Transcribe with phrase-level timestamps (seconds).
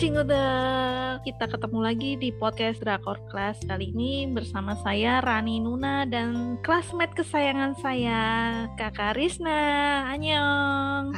[0.00, 6.56] Udah kita ketemu lagi di podcast Drakor Class kali ini bersama saya Rani Nuna dan
[6.64, 8.20] classmate kesayangan saya
[8.80, 10.08] Kakak Risna.
[10.08, 11.12] Annyeong.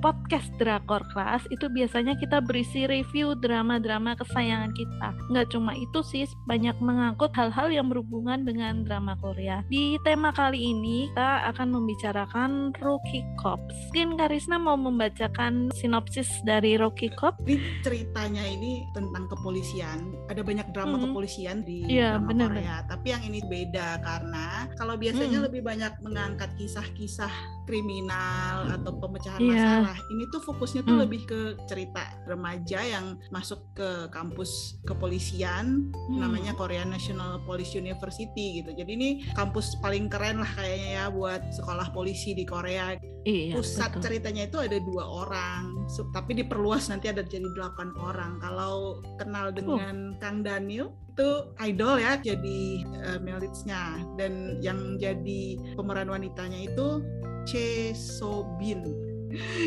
[0.00, 5.08] Podcast Drakor Class itu biasanya kita berisi review drama-drama kesayangan kita.
[5.30, 9.62] Nggak cuma itu sih, banyak mengangkut hal-hal yang berhubungan dengan drama Korea.
[9.68, 12.50] Di tema kali ini kita akan membicarakan
[12.80, 13.74] Rookie Cops.
[13.92, 17.38] Mungkin Kak Risna mau membacakan sinopsis dari Rookie Cop?
[17.44, 20.14] Jadi ceritanya ini tentang kepolisian.
[20.28, 21.10] Ada banyak drama Hmm.
[21.10, 22.76] kepolisian di Iya, drama benar, Korea.
[22.88, 25.46] Tapi yang ini beda karena kalau biasanya Hmm.
[25.46, 27.30] lebih banyak mengangkat kisah-kisah
[27.70, 29.54] kriminal atau pemecahan Iya.
[29.54, 29.96] masalah.
[30.10, 31.02] Ini tuh fokusnya tuh Hmm.
[31.06, 36.18] lebih ke cerita remaja yang masuk ke kampus kepolisian Hmm.
[36.18, 38.74] namanya Korea National Police University gitu.
[38.74, 42.98] Jadi ini kampus paling keren lah kayaknya ya buat sekolah polisi di Korea.
[43.20, 44.02] Iya, Pusat betul.
[44.02, 48.40] ceritanya itu ada dua orang, tapi diperluas nanti ada jadi delapan orang.
[48.40, 51.28] Kalau kenal dengan Kang Daniel itu
[51.60, 52.60] idol ya jadi
[53.04, 54.00] uh, male leads-nya.
[54.16, 57.04] dan yang jadi pemeran wanitanya itu
[57.44, 58.82] Che So Bin.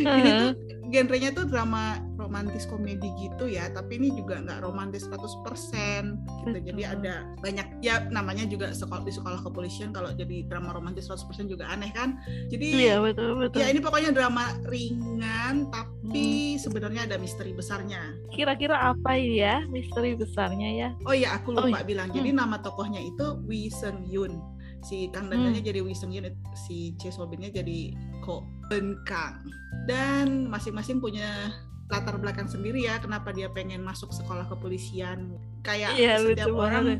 [0.04, 0.52] Ini tuh
[0.92, 6.58] genrenya tuh drama romantis komedi gitu ya, tapi ini juga nggak romantis 100% gitu.
[6.68, 11.48] Jadi ada banyak ya namanya juga sekolah di sekolah kepolisian kalau jadi drama romantis 100%
[11.48, 12.20] juga aneh kan.
[12.52, 13.64] Jadi Iya, betul, betul.
[13.64, 18.20] Ya ini pokoknya drama ringan tapi sebenarnya ada misteri besarnya.
[18.36, 20.90] Kira-kira apa ya misteri besarnya ya?
[21.08, 21.88] Oh iya aku Oh, lupa iya.
[21.88, 22.12] bilang.
[22.12, 24.53] Jadi nama tokohnya itu Wi Seung Yoon.
[24.84, 29.39] Si Kang Danielnya jadi Wi Seung Yoon, si Che Sobinnya jadi Ko Eun Kang.
[29.88, 31.52] Dan masing-masing punya
[31.92, 35.39] latar belakang sendiri ya kenapa dia pengen masuk sekolah kepolisian.
[35.64, 37.00] Kayak Iya, setiap orang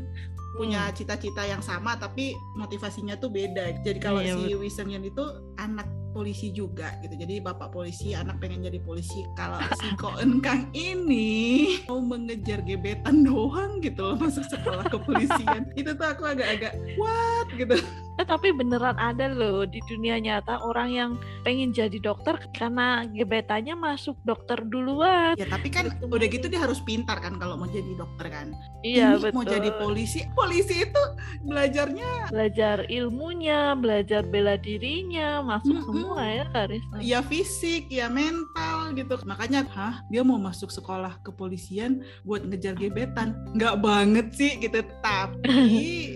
[0.54, 3.84] punya cita-cita yang sama tapi motivasinya tuh beda.
[3.84, 5.24] Jadi kalau Iya, si Wi Seung Yoon itu
[5.60, 7.18] anak polisi juga gitu.
[7.18, 9.26] Jadi bapak polisi, anak pengen jadi polisi.
[9.34, 15.66] Kalau si Ko Eun Kang ini mau mengejar gebetan doang gitu loh masuk sekolah kepolisian.
[15.74, 17.74] itu tuh aku agak-agak what gitu.
[18.14, 21.10] Eh, tapi beneran ada loh di dunia nyata orang yang
[21.42, 25.34] pengen jadi dokter karena gebetannya masuk dokter duluan.
[25.34, 28.56] Ya tapi kan Gitu, udah gitu dia harus pintar kan kalau mau jadi dokter kan.
[28.80, 29.34] Iya, ini betul.
[29.36, 30.20] mau jadi polisi.
[30.38, 31.02] Polisi itu
[31.44, 35.86] belajarnya belajar ilmunya, belajar bela dirinya, masuk Mm-mm.
[35.88, 36.84] semua ya Karis.
[37.00, 39.18] ya fisik, ya mental gitu.
[39.24, 43.34] Makanya, hah, dia mau masuk sekolah kepolisian buat ngejar gebetan.
[43.56, 44.84] Nggak banget sih gitu.
[45.02, 45.56] Tapi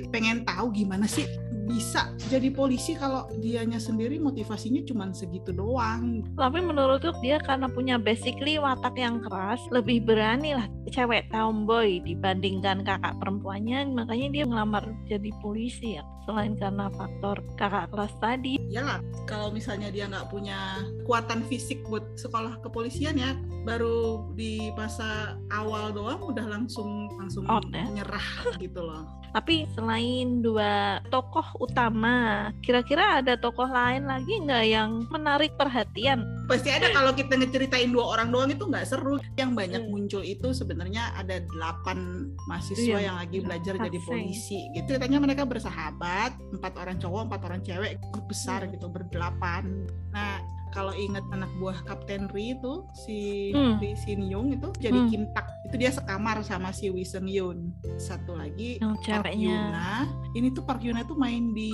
[0.13, 1.25] pengen tahu gimana sih
[1.69, 6.25] bisa jadi polisi kalau dianya sendiri motivasinya cuma segitu doang.
[6.35, 12.81] Tapi menurutku dia karena punya basically watak yang keras, lebih berani lah cewek tomboy dibandingkan
[12.83, 16.05] kakak perempuannya, makanya dia ngelamar jadi polisi ya.
[16.25, 18.61] Selain karena faktor kakak kelas tadi.
[18.69, 23.33] Iyalah, kalau misalnya dia nggak punya kekuatan fisik buat sekolah kepolisian ya,
[23.65, 27.85] baru di masa awal doang udah langsung langsung Out ya?
[27.89, 28.29] nyerah
[28.61, 29.05] gitu loh.
[29.33, 36.23] Tapi selain dua tokoh utama, kira-kira ada tokoh lain lagi nggak yang menarik perhatian?
[36.49, 36.89] pasti ada.
[36.89, 39.21] Kalau kita ngeceritain dua orang doang itu nggak seru.
[39.37, 39.91] Yang banyak Hmm.
[39.93, 44.97] muncul itu sebenarnya ada delapan mahasiswa Iya, yang lagi belajar jadi polisi gitu.
[44.97, 48.73] Ceritanya mereka bersahabat empat orang cowok empat orang cewek grup besar Hmm.
[48.73, 49.85] gitu berdelapan.
[50.09, 53.19] Nah kalau ingat anak buah Kapten Ri itu si
[53.51, 53.77] Hmm.
[53.77, 55.09] Ri Shin Young itu jadi Hmm.
[55.09, 57.59] Kim Tak itu dia sekamar sama si Wi Seung Yoon
[57.97, 59.91] satu lagi Yang Park Yuna
[60.33, 61.73] ini tuh Park Yuna tuh main di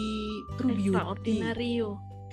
[0.56, 1.38] True Beauty.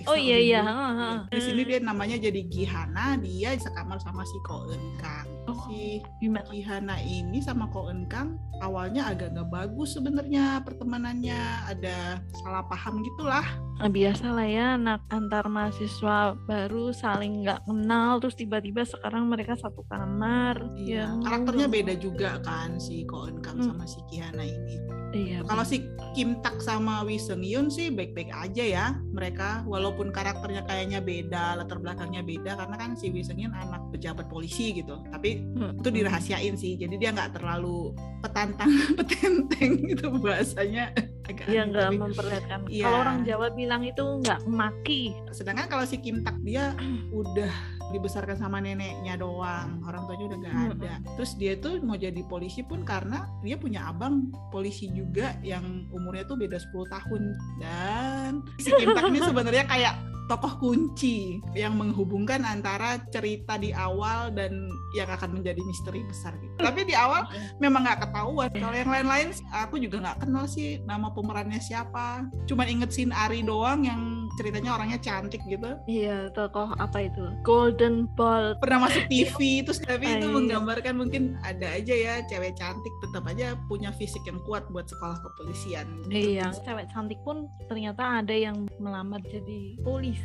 [0.06, 0.60] Oh iya iya.
[0.62, 5.26] Heeh, Di sini dia namanya jadi Gihana, dia sekamar sama si Ko Eun Kang.
[5.46, 5.58] Oh.
[5.66, 6.46] Si Gimana?
[6.48, 13.02] Gihana ini sama Ko Eun Kang awalnya agak nggak bagus sebenarnya pertemanannya, ada salah paham
[13.02, 13.42] gitulah.
[13.82, 19.58] Nah, biasa lah ya anak antar mahasiswa baru saling nggak kenal terus tiba-tiba sekarang mereka
[19.58, 23.74] satu kamar Iya, Ya, karakternya beda juga kan si Ko Eun Kang Hmm.
[23.74, 25.01] sama si Gihana ini.
[25.12, 30.08] Iya Kalau si Kim Tak sama Wi Seung Yoon sih baik-baik aja ya mereka walaupun
[30.08, 34.72] karakternya kayaknya beda, latar belakangnya beda karena kan si Wi Seung Yoon anak pejabat polisi
[34.74, 35.00] gitu.
[35.08, 35.78] Tapi Hmm.
[35.78, 38.68] itu dirahasiain sih jadi dia nggak terlalu petantang
[38.98, 40.92] petenteng gitu bahasanya
[41.22, 42.84] agak aneh, nggak memperlihatkan Iya.
[42.84, 46.74] kalau orang Jawa bilang itu nggak maki sedangkan kalau si Kim Tak dia
[47.14, 47.52] udah
[47.92, 50.72] dibesarkan sama neneknya doang orang tuanya udah Hmm.
[50.74, 55.86] ada terus dia tuh mau jadi polisi pun karena dia punya abang polisi juga yang
[55.92, 57.22] umurnya tuh beda 10 tahun
[57.60, 59.94] dan si Kim Tak ini sebenarnya kayak
[60.30, 64.54] tokoh kunci yang menghubungkan antara cerita di awal dan
[64.94, 66.52] yang akan menjadi misteri besar gitu.
[66.62, 67.26] Tapi di awal
[67.58, 68.48] memang nggak ketahuan.
[68.54, 72.28] Kalau yang lain-lain aku juga nggak kenal sih nama pemerannya siapa.
[72.46, 74.00] Cuman inget Sin Ari doang yang
[74.36, 75.76] ceritanya orangnya cantik gitu.
[75.84, 77.24] Iya, tokoh apa itu?
[77.42, 78.56] Golden Ball.
[78.58, 80.34] Pernah masuk TV terus tapi itu Iya.
[80.34, 85.18] menggambarkan mungkin ada aja ya cewek cantik tetap aja punya fisik yang kuat buat sekolah
[85.20, 85.86] kepolisian.
[86.08, 90.22] Iya, cewek cantik pun ternyata ada yang melamar jadi polisi.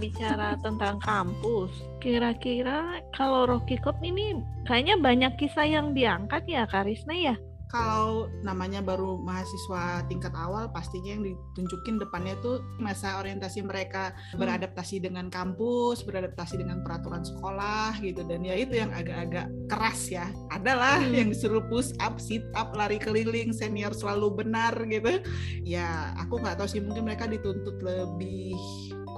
[0.00, 1.70] Bicara tentang kampus,
[2.00, 7.36] kira-kira kalau Rocky Cop ini kayaknya banyak kisah yang diangkat ya, Karisna ya?
[7.70, 14.42] Kalau namanya baru mahasiswa tingkat awal, pastinya yang ditunjukin depannya tuh masa orientasi mereka Hmm.
[14.42, 18.26] beradaptasi dengan kampus, beradaptasi dengan peraturan sekolah gitu.
[18.26, 20.26] Dan ya itu yang agak-agak keras ya.
[20.50, 21.14] Adalah Hmm.
[21.14, 25.22] yang disuruh push up, sit up, lari keliling, senior selalu benar gitu.
[25.62, 28.58] Ya aku nggak tahu sih mungkin mereka dituntut lebih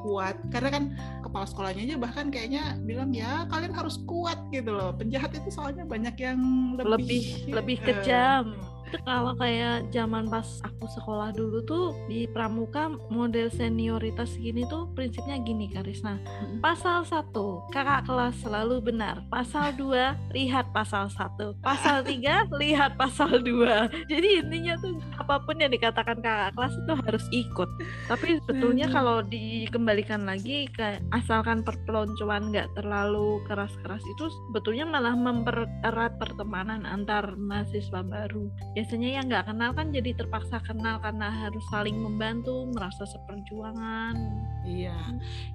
[0.03, 0.85] kuat karena kan
[1.23, 5.87] kepala sekolahnya aja bahkan kayaknya bilang ya kalian harus kuat gitu loh penjahat itu soalnya
[5.87, 6.39] banyak yang
[6.77, 8.72] lebih lebih lebih eh, kejam.
[9.03, 15.41] Kalau kayak zaman pas aku sekolah dulu tuh di pramuka model senioritas gini tuh prinsipnya
[15.41, 16.21] gini Karisna.
[16.21, 16.61] Mm.
[16.61, 17.33] Pasal 1,
[17.73, 19.25] kakak kelas selalu benar.
[19.33, 21.65] Pasal 2, lihat pasal 1.
[21.65, 23.89] Pasal 3, lihat pasal 2.
[24.13, 27.71] Jadi intinya tuh apa pun yang dikatakan kakak kelas itu harus ikut.
[28.11, 36.19] Tapi sebetulnya kalau dikembalikan lagi ke asalkan perpeloncoan nggak terlalu keras-keras itu sebetulnya malah mempererat
[36.19, 38.51] pertemanan antar mahasiswa baru.
[38.83, 44.19] Biasanya yang nggak kenal kan jadi terpaksa kenal karena harus saling membantu, merasa seperjuangan.
[44.67, 44.99] Iya,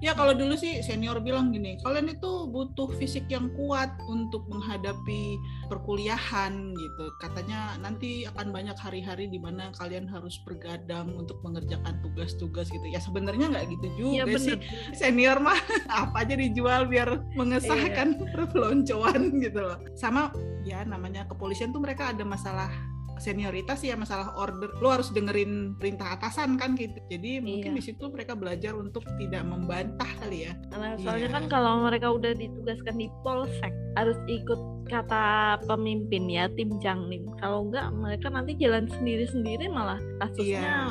[0.00, 5.36] ya kalau dulu sih senior bilang gini, kalian itu butuh fisik yang kuat untuk menghadapi
[5.68, 7.04] perkuliahan gitu.
[7.20, 12.86] Katanya nanti akan banyak hari-hari di mana kalian harus bergadang untuk mengerjakan tugas-tugas gitu.
[12.88, 14.56] Ya sebenarnya nggak gitu Iya juga sih.
[14.56, 14.96] bener.
[14.96, 15.60] Senior mah
[16.00, 19.76] apa aja dijual biar mengesahkan perpeloncoan gitu loh.
[20.00, 20.32] Sama
[20.64, 22.72] ya namanya kepolisian tuh mereka ada masalah
[23.18, 27.78] senioritas ya masalah order lo harus dengerin perintah atasan kan gitu jadi mungkin Iya.
[27.78, 31.34] di situ mereka belajar untuk tidak membantah kali ya Karena soalnya Iya.
[31.34, 35.24] kan kalau mereka udah ditugaskan di polsek harus ikut kata
[35.64, 37.28] pemimpin ya tim jangnim.
[37.36, 40.88] Kalau enggak mereka nanti jalan sendiri-sendiri malah kasusnya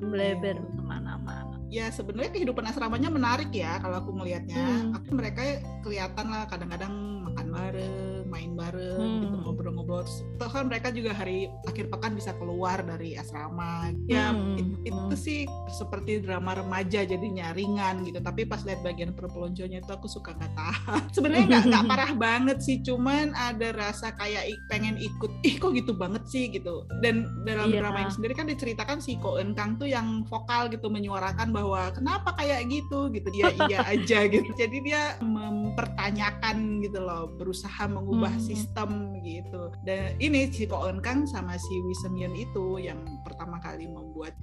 [0.00, 0.64] melebar Iya.
[0.70, 1.52] ke mana-mana.
[1.68, 4.94] ya sebenarnya kehidupan asramanya menarik ya kalau aku melihatnya Hmm.
[4.94, 5.42] Tapi mereka
[5.82, 6.92] kelihatan lah kadang-kadang
[7.24, 7.94] makan bareng
[8.24, 9.33] main bareng Hmm.
[9.54, 13.94] Ngobrol-ngobrol Terus, toh kan mereka juga hari akhir pekan bisa keluar dari asrama.
[14.04, 14.58] Ya Hmm.
[14.58, 15.40] it- itu sih
[15.70, 18.18] seperti drama remaja jadinya ringan gitu.
[18.18, 21.02] Tapi pas lihat bagian perpelonconya itu aku suka nggak tahan.
[21.14, 25.94] Sebenarnya nggak nggak parah banget sih cuman ada rasa kayak pengen ikut ih kok gitu
[25.94, 26.46] banget sih?
[26.46, 26.82] gitu.
[26.98, 27.80] Dan dalam Iya.
[27.80, 31.88] drama ini sendiri kan diceritakan si Ko Eun Kang tuh yang vokal gitu menyuarakan bahwa
[31.90, 33.08] kenapa kayak gitu?
[33.08, 33.30] gitu.
[33.30, 34.50] Dia iya aja gitu.
[34.52, 38.42] Jadi dia mempertanyakan gitu loh berusaha mengubah Hmm.
[38.42, 38.90] sistem
[39.20, 39.43] gitu
[39.84, 44.34] dan ini si Ko Eun Kang sama si Wi Seung itu yang pertama kali membuat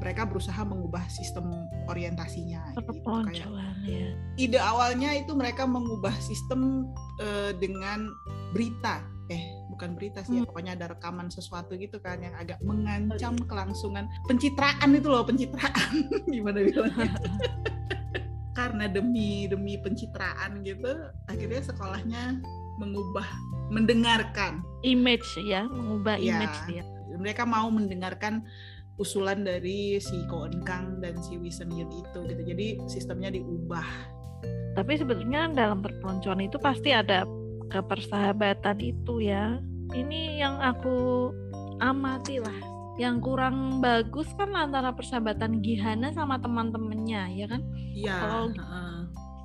[0.00, 3.04] mereka berusaha mengubah sistem orientasinya gitu.
[3.04, 3.48] kayak
[3.84, 4.16] ya.
[4.40, 6.88] ide awalnya itu mereka mengubah sistem
[7.20, 8.08] eh, dengan
[8.56, 10.48] berita eh bukan berita sih ya, Hmm.
[10.50, 16.58] pokoknya ada rekaman sesuatu gitu kan yang agak mengancam kelangsungan pencitraan itu loh pencitraan gimana
[16.66, 17.14] bilangnya
[18.58, 20.90] karena demi demi pencitraan gitu
[21.30, 22.22] akhirnya sekolahnya
[22.82, 23.24] mengubah
[23.70, 26.36] mendengarkan Image ya, mengubah Iya.
[26.36, 26.84] image dia.
[27.16, 28.48] mereka mau mendengarkan
[28.96, 33.28] usulan dari si Ko Eun Kang dan si Wi Seung Yeon itu gitu jadi sistemnya
[33.28, 33.84] diubah
[34.70, 37.26] Tapi sebetulnya dalam perpeloncoan itu pasti ada
[37.68, 39.58] kepersahabatan itu ya.
[39.90, 41.28] Ini yang aku
[41.78, 42.54] amati lah.
[42.94, 47.60] Yang kurang bagus kan antara persahabatan Gihana sama teman-temannya, ya kan?
[47.74, 48.14] Iya.
[48.14, 48.96] Kalau- heeh.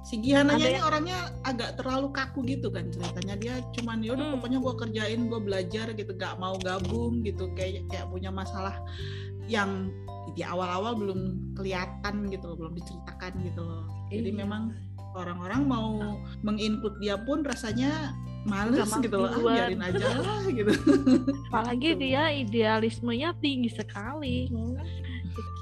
[0.06, 4.34] Si Gihananya ini orangnya agak terlalu kaku gitu kan ceritanya dia cuman yaudah Hmm.
[4.38, 8.78] pokoknya gua kerjain gua belajar gitu gak mau gabung gitu kayak kayak punya masalah
[9.46, 9.90] yang
[10.32, 11.22] di awal-awal belum
[11.54, 14.38] kelihatan gitu loh belum diceritakan gitu loh jadi Iya.
[14.38, 14.64] memang
[15.14, 15.90] orang-orang mau
[16.42, 20.70] menginput dia pun rasanya males gitu loh ah, biarin aja lah gitu
[21.50, 22.02] Apalagi Gitu.
[22.04, 24.54] dia idealismenya tinggi sekali.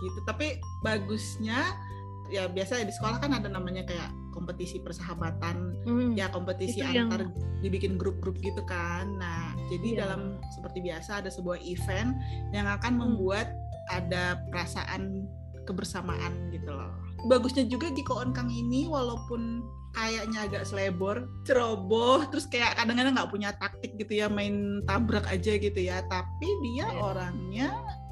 [0.04, 1.64] gitu tapi bagusnya
[2.28, 4.12] ya biasa di sekolah kan ada namanya kayak
[4.44, 6.12] kompetisi persahabatan Hmm.
[6.14, 7.32] ya kompetisi Itu yang- antar
[7.64, 10.00] dibikin grup-grup gitu kan nah jadi Iya.
[10.04, 10.22] dalam
[10.52, 12.12] seperti biasa ada sebuah event
[12.52, 13.02] yang akan Hmm.
[13.08, 13.48] membuat
[13.88, 15.24] ada perasaan
[15.64, 16.92] kebersamaan gitu loh
[17.26, 19.64] bagusnya juga Giko On Kang ini walaupun
[19.96, 25.56] kayaknya agak selebor ceroboh terus kayak kadang-kadang nggak punya taktik gitu ya main tabrak aja
[25.56, 27.00] gitu ya tapi dia Iya.
[27.00, 27.68] orangnya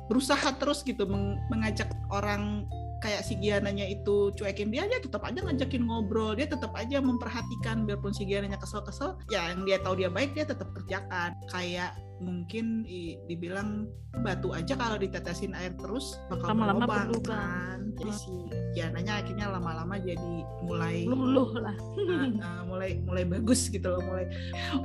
[0.07, 2.63] berusaha terus gitu meng- mengajak orang
[3.01, 6.37] kayak si Giananya itu cuekin dia dia tetap aja ngajakin ngobrol.
[6.37, 10.45] Dia tetap aja memperhatikan biarpun si Giananya kesel-kesel ya yang dia tahu dia baik dia
[10.45, 11.33] tetap kerjakan.
[11.49, 12.85] Kayak mungkin
[13.25, 13.89] dibilang
[14.21, 17.79] batu aja kalau ditetesin air terus bakal lama-lama berlubang kan?
[17.97, 18.33] Jadi si
[18.77, 21.75] Giananya akhirnya lama-lama jadi mulai luluh lah.
[21.97, 24.29] Uh, uh, mulai mulai bagus gitu loh mulai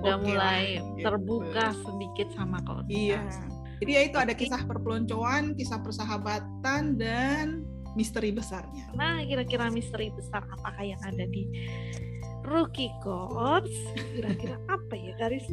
[0.00, 1.04] udah oke mulai lah, gitu.
[1.04, 3.20] terbuka sedikit sama kau Iya.
[3.76, 7.60] Jadi ya itu ada kisah perpeloncoan, kisah persahabatan dan
[7.96, 8.92] misteri besarnya.
[8.92, 11.48] Nah, kira-kira misteri besar apakah yang ada di
[12.44, 13.72] Rookie Courts?
[14.14, 15.48] Kira-kira apa ya, Garis?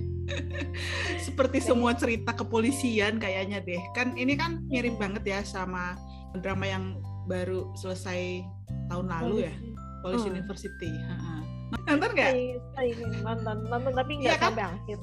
[1.18, 3.82] Seperti semua cerita kepolisian kayaknya deh.
[3.96, 5.98] Kan ini kan mirip banget ya sama
[6.38, 8.44] drama yang baru selesai
[8.92, 9.54] tahun lalu ya,
[10.04, 10.36] Police Hmm.
[10.38, 10.92] University.
[10.92, 11.33] Ha-ha.
[11.84, 12.32] Nonton nggak?
[12.32, 14.50] Saya, saya ingin nonton, nonton tapi nggak Iya kan?
[14.54, 14.98] sampai akhir.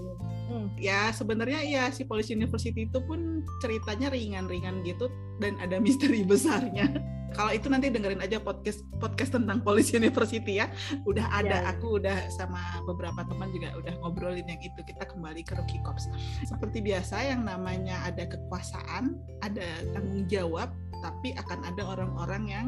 [0.50, 0.66] Hmm.
[0.74, 5.06] Ya sebenarnya ya si Police University itu pun ceritanya ringan-ringan gitu
[5.38, 6.90] dan ada misteri besarnya.
[7.30, 10.66] Kalau itu nanti dengerin aja podcast podcast tentang Police University ya.
[11.06, 11.70] Udah ada, Ya, ya.
[11.70, 14.82] aku udah sama beberapa teman juga udah ngobrolin yang itu.
[14.82, 16.10] Kita kembali ke Rookie Cops.
[16.42, 19.14] Seperti biasa yang namanya ada kekuasaan,
[19.46, 19.62] ada
[19.94, 22.66] tanggung jawab, tapi akan ada orang-orang yang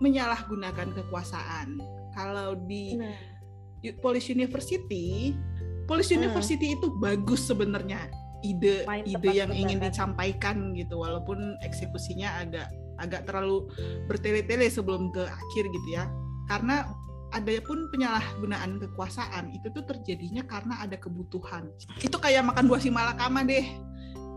[0.00, 1.80] menyalahgunakan kekuasaan.
[2.20, 3.16] Kalau di Nah,
[4.04, 5.32] Police University,
[5.88, 6.20] Police Hmm.
[6.20, 12.68] University itu bagus sebenarnya ide Main ide yang ingin disampaikan gitu walaupun eksekusinya agak
[13.00, 13.68] agak terlalu
[14.08, 16.04] bertele-tele sebelum ke akhir gitu ya.
[16.48, 16.84] Karena
[17.30, 21.70] ada pun penyalahgunaan kekuasaan itu tuh terjadinya karena ada kebutuhan.
[22.02, 23.64] Itu kayak makan buah si malakama deh.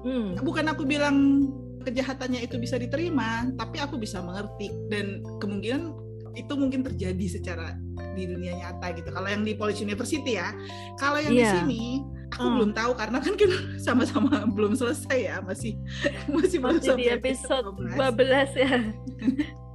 [0.03, 0.35] Hmm.
[0.43, 1.47] bukan aku bilang
[1.87, 4.67] kejahatannya itu bisa diterima, tapi aku bisa mengerti.
[4.91, 5.95] Dan kemungkinan
[6.33, 7.77] itu mungkin terjadi secara
[8.13, 9.09] di dunia nyata gitu.
[9.09, 10.53] Kalau yang di Police University ya,
[10.97, 11.61] kalau yang di Iya.
[11.61, 11.83] sini
[12.29, 12.55] aku Hmm.
[12.57, 13.53] belum tahu karena kan kita
[13.85, 15.77] sama-sama belum selesai ya, masih
[16.33, 17.97] masih belum Masih di sampai episode 12.
[17.97, 18.73] 12 ya.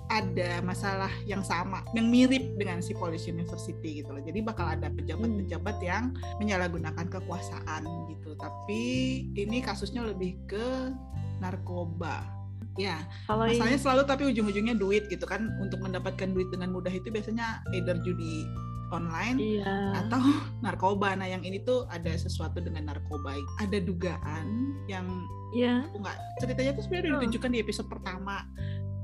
[0.08, 4.24] ada masalah yang sama, yang mirip dengan si Police University gitu loh.
[4.24, 8.32] Jadi bakal ada pejabat-pejabat yang menyalahgunakan kekuasaan gitu.
[8.40, 8.82] Tapi
[9.36, 10.96] ini kasusnya lebih ke
[11.38, 12.37] narkoba.
[12.78, 15.50] Ya, Kalau ini masalahnya selalu tapi ujung-ujungnya duit gitu kan.
[15.58, 18.46] Untuk mendapatkan duit dengan mudah itu biasanya either judi
[18.88, 19.98] online iya.
[19.98, 20.22] atau
[20.64, 21.12] narkoba.
[21.12, 23.34] Nah, yang ini tuh ada sesuatu dengan narkoba.
[23.58, 25.04] Ada dugaan yang
[25.48, 25.80] Iya.
[25.80, 27.20] aku nggak ceritanya tuh sebenarnya udah Hmm.
[27.24, 28.36] ditunjukkan di episode pertama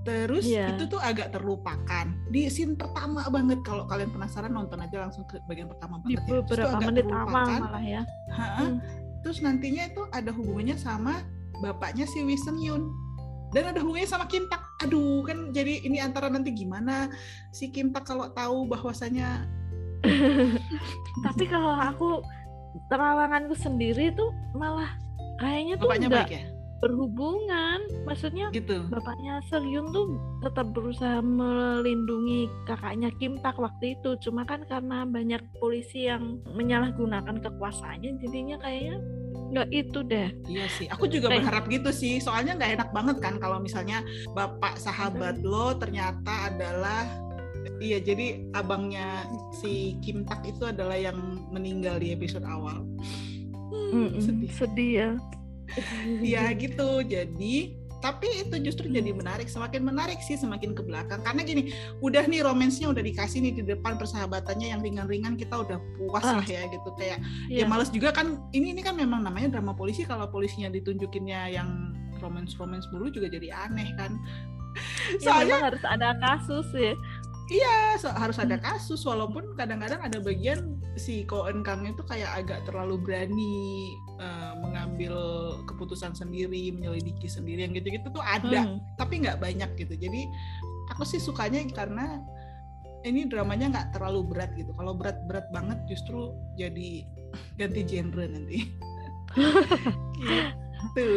[0.05, 0.77] terus Iya.
[0.77, 5.41] itu tuh agak terlupakan di scene pertama banget kalau kalian penasaran nonton aja langsung ke
[5.49, 6.21] bagian pertama Di banget ya.
[6.21, 7.25] Terus tuh beberapa agak menit awal
[7.65, 8.03] malah ya.
[8.29, 8.77] Hmm.
[9.25, 11.25] terus nantinya itu ada hubungannya sama
[11.65, 12.93] bapaknya si Wee Seung Yoon
[13.55, 17.09] dan ada hubungannya sama Kim Tak aduh kan jadi ini antara nanti gimana
[17.55, 19.47] si Kim Tak kalau tahu bahwasanya
[21.25, 22.21] Tapi kalau aku
[22.91, 24.91] terawanganku sendiri tuh malah
[25.41, 26.45] kayaknya tuh bapaknya nggak baik ya
[26.85, 27.79] berhubungan.
[28.05, 34.21] Maksudnya gitu bapaknya Seryun tuh tetap berusaha melindungi kakaknya Kim Tak waktu itu.
[34.21, 39.01] Cuma kan karena banyak polisi yang menyalahgunakan kekuasaannya, jadinya kayaknya
[39.55, 40.29] nggak itu deh.
[40.45, 42.19] Iya sih, aku juga Kayak- berharap gitu sih.
[42.19, 47.07] Soalnya nggak enak banget kan kalau misalnya bapak sahabat lo ternyata adalah
[47.79, 51.17] iya jadi abangnya si Kim Tak itu adalah yang
[51.49, 52.83] meninggal di episode awal.
[53.91, 54.51] Hmm, sedih.
[54.51, 55.11] sedih ya.
[56.21, 57.03] Iya gitu.
[57.03, 61.25] Jadi tapi itu justru jadi menarik, semakin menarik sih semakin ke belakang.
[61.25, 61.73] Karena gini,
[62.05, 66.37] udah nih romansnya udah dikasih nih di depan persahabatannya yang ringan-ringan kita udah puas Ah.
[66.37, 67.65] lah ya gitu kayak ya Iya.
[67.65, 72.53] males juga kan ini ini kan memang namanya drama polisi kalau polisinya ditunjukinnya yang romance
[72.61, 74.13] romance dulu juga jadi aneh kan
[75.23, 76.99] Ya, soalnya memang harus ada kasus ya.
[77.47, 82.45] Ya, so- harus ada kasus walaupun kadang-kadang ada bagian si Ko Eun Kang itu kayak
[82.45, 83.57] agak terlalu berani
[84.15, 85.15] eh, mengambil
[85.67, 88.79] keputusan sendiri menyelidiki sendiri yang gitu-gitu tuh ada Hmm.
[88.95, 89.95] tapi nggak banyak gitu.
[89.99, 90.23] Jadi
[90.89, 92.23] aku sih sukanya karena
[93.05, 94.71] ini dramanya nggak terlalu berat gitu.
[94.73, 97.05] Kalau berat-berat banget justru jadi
[97.59, 98.59] ganti genre nanti.
[100.95, 101.11] Gitu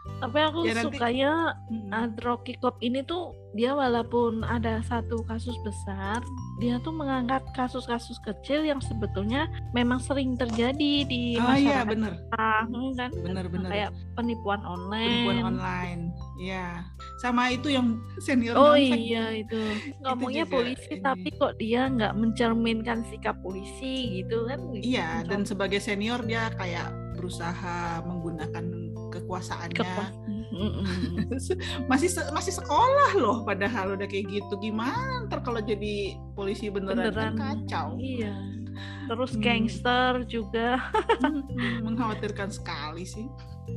[0.00, 1.30] Tapi aku Ya, nanti- sukanya
[1.68, 1.92] Mm-mm.
[1.92, 6.22] uh, Rocky Cop ini tuh dia walaupun ada satu kasus besar,
[6.56, 12.12] dia tuh mengangkat kasus-kasus kecil yang sebetulnya memang sering terjadi di oh iya masyarakat bener
[12.14, 13.10] kita, hmm, kan?
[13.12, 15.08] bener-bener Kayak penipuan online.
[15.10, 16.02] penipuan online
[16.38, 16.84] ya
[17.18, 17.86] sama itu yang
[18.18, 18.96] senior Oh nyontek.
[18.98, 19.58] iya itu
[20.00, 21.02] ngomongnya juga polisi ini.
[21.02, 24.58] tapi kok dia nggak mencerminkan sikap polisi gitu kan?
[24.76, 28.64] iya dan Mencoba sebagai senior dia kayak berusaha menggunakan
[29.30, 29.86] kekuasaannya
[31.90, 36.98] masih se- masih sekolah loh padahal udah kayak gitu gimana ntar kalau jadi polisi beneran,
[36.98, 37.34] kan Beneran.
[37.36, 38.34] kacau Iya.
[39.06, 39.42] terus Hmm.
[39.42, 40.78] gangster juga.
[41.20, 43.26] Mm-mm, mengkhawatirkan sekali sih.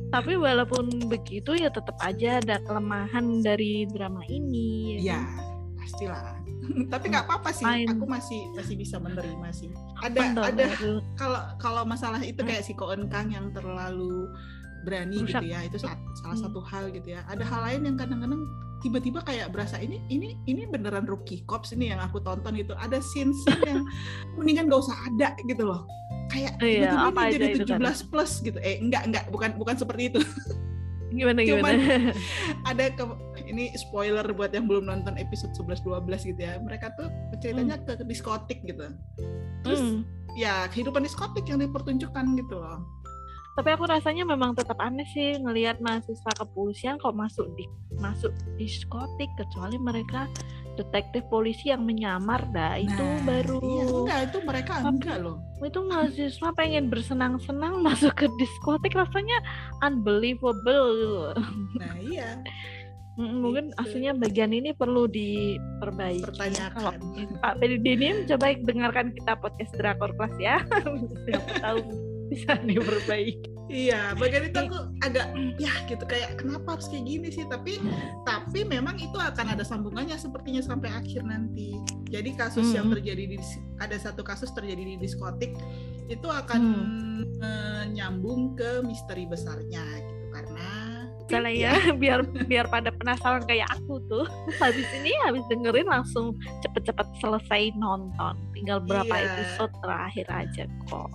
[0.08, 4.98] Tapi walaupun begitu ya tetap aja ada kelemahan dari drama ini.
[4.98, 5.74] Iya, kan?
[5.76, 6.38] pastilah.
[6.92, 7.90] Tapi nggak apa-apa sih, Fine.
[7.90, 9.68] aku masih masih bisa menerima sih.
[10.00, 10.64] Ada Bener, ada
[11.14, 12.48] kalau kalau masalah itu Hmm.
[12.48, 14.30] kayak si Ko Eun Kang yang terlalu
[14.84, 15.40] berani Rusak.
[15.40, 16.44] gitu ya, itu sa- salah Hmm.
[16.44, 17.24] satu hal gitu ya.
[17.26, 18.42] Ada hal lain yang kadang-kadang
[18.78, 22.72] tiba-tiba kayak berasa ini ini ini beneran rookie cops ini yang aku tonton gitu.
[22.74, 23.82] Ada scene-scene yang
[24.36, 25.88] mendingan gak usah ada gitu loh.
[26.26, 28.58] Kayak Iya, tiba-tiba apa ini jadi itu 17 plus gitu.
[28.58, 30.20] Eh enggak enggak bukan bukan seperti itu.
[31.14, 31.62] Gimana gimana?
[31.62, 32.10] Cuman-
[32.70, 33.04] ada ke,
[33.46, 36.58] ini spoiler buat yang belum nonton episode 11 12 gitu ya.
[36.58, 37.06] Mereka tuh
[37.38, 38.82] ceritanya ke diskotik gitu.
[39.62, 40.02] Terus Hmm.
[40.34, 42.82] ya kehidupan diskotik yang dipertunjukkan gitu loh.
[43.54, 49.30] Tapi aku rasanya memang tetap aneh sih ngelihat mahasiswa kepolisian kok masuk di masuk diskotik
[49.34, 50.26] kecuali mereka
[50.74, 55.36] detektif polisi yang menyamar dah itu Nah, baru Iya, enggak itu mereka Tapi- enggak loh.
[55.62, 59.38] itu mahasiswa pengen bersenang-senang masuk ke diskotik rasanya
[59.80, 61.30] unbelievable.
[61.78, 62.42] Nah, iya.
[63.14, 63.78] Mungkin Gitu.
[63.78, 66.26] aslinya bagian ini perlu diperbaiki.
[66.26, 66.74] Pertanyakan.
[66.74, 66.92] Kalau
[67.38, 70.58] Pak Pedidini coba dengarkan kita podcast Drakor Class ya.
[71.24, 71.78] Siapa tahu
[72.28, 73.50] bisa diperbaiki.
[73.64, 75.24] Iya, bagian itu aku agak
[75.56, 77.48] ya gitu kayak kenapa harus kayak gini sih?
[77.48, 77.80] Tapi
[78.22, 81.72] tapi memang itu akan ada sambungannya sepertinya sampai akhir nanti.
[82.12, 83.00] Jadi kasus yang Hmm.
[83.00, 83.38] terjadi di
[83.80, 85.56] ada satu kasus terjadi di diskotik
[86.06, 86.60] itu akan
[87.40, 90.68] eh, nyambung ke misteri besarnya gitu karena
[91.24, 91.72] Misalnya ya,
[92.04, 94.28] biar biar pada penasaran kayak aku tuh.
[94.60, 98.36] Habis ini habis dengerin langsung cepet-cepet selesai nonton.
[98.52, 99.24] Tinggal berapa Iya.
[99.32, 101.08] episode terakhir aja kok.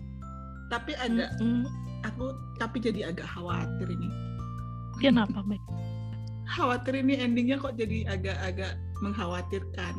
[0.69, 1.65] Tapi agak Mm-mm.
[2.05, 4.09] aku tapi jadi agak khawatir ini.
[4.99, 5.61] Kenapa, Mbak?
[6.49, 9.95] Khawatir ini endingnya kok jadi agak-agak mengkhawatirkan.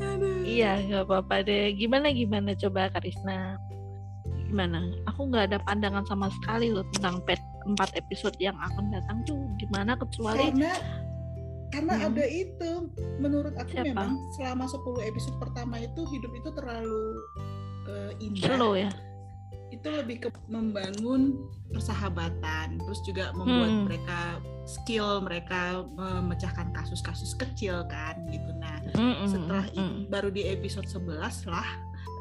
[0.00, 0.44] Aduh.
[0.44, 1.72] Iya, nggak apa-apa deh.
[1.76, 3.56] Gimana gimana coba Karisna?
[4.48, 4.82] Gimana?
[5.10, 9.42] Aku nggak ada pandangan sama sekali loh tentang pet empat episode yang akan datang tuh
[9.58, 10.70] gimana kecuali karena
[11.74, 12.06] karena Hmm.
[12.14, 12.70] ada itu
[13.18, 13.90] menurut aku Siapa?
[13.90, 17.18] memang selama 10 episode pertama itu hidup itu terlalu
[17.88, 18.90] eh, indah slow ya.
[19.74, 21.34] itu lebih ke membangun
[21.74, 23.84] persahabatan terus juga membuat Hmm.
[23.90, 24.20] mereka
[24.66, 28.50] skill mereka memecahkan kasus-kasus kecil kan gitu.
[28.58, 30.10] Nah Mm-mm, setelah itu mm.
[30.10, 31.66] baru di episode 11 lah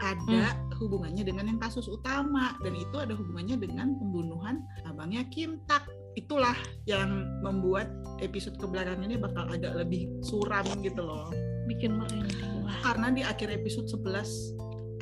[0.04, 2.54] ada hubungannya dengan yang kasus utama.
[2.62, 5.86] Dan itu ada hubungannya dengan pembunuhan abangnya Kim Tak.
[6.16, 6.56] Itulah
[6.88, 7.90] yang membuat
[8.22, 11.32] episode kebelakangan ini bakal agak lebih suram gitu loh.
[11.66, 14.54] Bikin merinding karena di akhir episode 11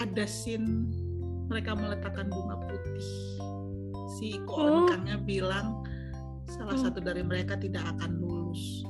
[0.04, 0.88] ada scene
[1.48, 3.06] mereka meletakkan bunga putih
[4.14, 4.90] si Ko Oh.
[5.24, 5.82] Bilang
[6.46, 6.84] salah Hmm.
[6.84, 8.84] satu dari mereka tidak akan lulus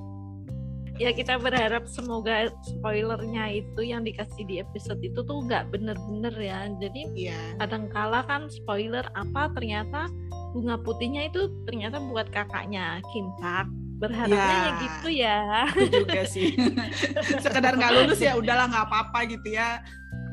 [0.93, 6.69] Ya kita berharap semoga spoilernya itu yang dikasih di episode itu tuh nggak bener-bener ya.
[6.71, 10.05] Jadi iya kadangkala kan spoiler apa ternyata
[10.53, 13.65] bunga putihnya itu ternyata buat kakaknya Kim Tak.
[13.97, 14.53] Berharapnya Ya.
[14.53, 15.37] ya gitu ya.
[15.73, 16.47] itu juga sih
[17.43, 19.81] sekedar nggak lulus ya udahlah nggak apa-apa gitu ya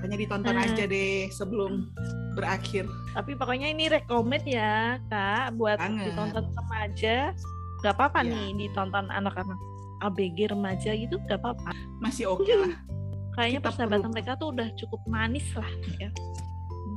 [0.01, 0.65] hanya ditonton Eh.
[0.65, 1.93] aja deh sebelum
[2.33, 6.05] berakhir Tapi pokoknya ini recommend ya kak buat Banget.
[6.09, 7.17] ditonton remaja.
[7.81, 8.31] Gak apa-apa Iya.
[8.31, 9.59] nih ditonton anak-anak
[10.01, 11.73] ABG remaja gitu gak apa-apa.
[11.99, 12.73] masih oke lah
[13.31, 16.11] Kayaknya Kita persahabatan perlu- mereka tuh udah cukup manis lah ya.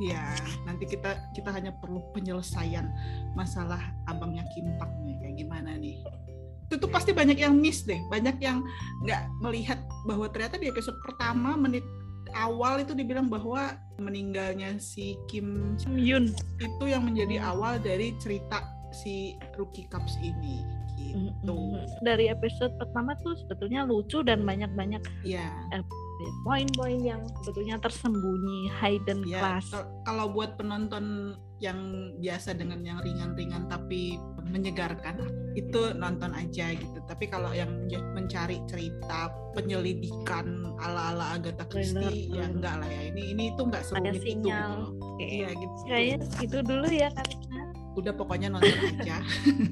[0.02, 0.26] ya
[0.64, 2.90] nanti kita kita hanya perlu penyelesaian
[3.34, 6.02] masalah abangnya Kim Tak nih kayak gimana nih
[6.64, 8.66] itu tuh pasti banyak yang miss deh banyak yang
[9.00, 11.86] nggak melihat bahwa ternyata di episode pertama menit
[12.34, 16.34] awal itu dibilang bahwa meninggalnya si Kim Yun.
[16.58, 17.50] itu yang menjadi Hmm.
[17.52, 20.62] awal dari cerita si Rookie Cups ini
[20.94, 21.90] gitu Mm-mm.
[22.02, 25.50] Dari episode pertama tuh sebetulnya lucu dan banyak-banyak ya
[26.42, 29.68] poin-poin yang sebetulnya tersembunyi hidden ya class.
[29.68, 31.80] kal- kalau buat penonton yang
[32.18, 34.16] biasa dengan yang ringan-ringan tapi
[34.48, 35.16] menyegarkan
[35.54, 37.00] itu nonton aja gitu.
[37.06, 37.70] Tapi kalau yang
[38.18, 42.50] mencari cerita penyelidikan ala-ala Agatha Thriller, Christie ya thriller.
[42.58, 43.02] enggak lah ya.
[43.14, 44.76] Ini ini tuh enggak serumit itu gitu
[45.22, 45.76] iya gitu.
[45.86, 47.62] Kayaknya itu dulu ya Karina.
[47.94, 49.18] udah pokoknya nonton aja.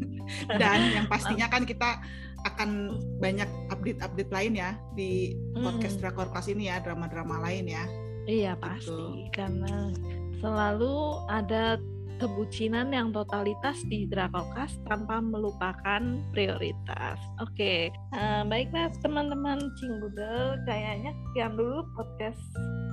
[0.62, 1.98] Dan yang pastinya kan kita
[2.42, 5.98] akan banyak update-update lain ya di podcast.
[5.98, 7.84] Drakor Class ini ya drama-drama lain ya.
[8.30, 9.30] Iya pasti.
[9.34, 9.90] Karena
[10.38, 11.82] selalu ada
[12.22, 17.18] kebucinan yang totalitas di Drakokas tanpa melupakan prioritas.
[17.42, 22.38] Oke, eh, baiklah teman-teman Cingbudel, kayaknya sekian dulu podcast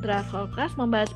[0.01, 1.13] Drakokas membahas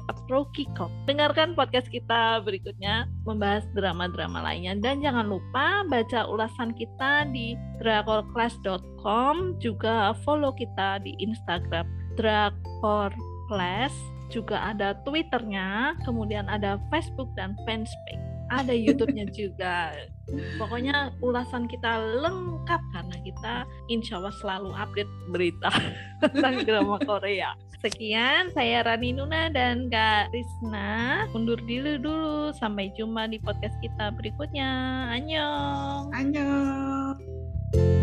[0.77, 0.93] Cop.
[1.09, 9.57] Dengarkan podcast kita berikutnya membahas drama-drama lainnya dan jangan lupa baca ulasan kita di drakorclass.com
[9.63, 11.87] juga follow kita di Instagram
[12.19, 13.15] Drakor
[13.49, 18.25] Class juga ada Twitternya, kemudian ada Facebook dan fanspage.
[18.53, 19.93] Ada YouTube-nya juga.
[20.57, 23.55] Pokoknya ulasan kita lengkap karena kita
[23.93, 25.71] insya Allah selalu update berita
[26.25, 27.53] tentang drama Korea.
[27.83, 31.27] Sekian, saya Rani Nuna dan Kak Risna.
[31.35, 32.55] Undur diri dulu.
[32.55, 34.71] Sampai jumpa di podcast kita berikutnya.
[35.11, 36.15] Annyeong.
[36.15, 38.02] Annyeong.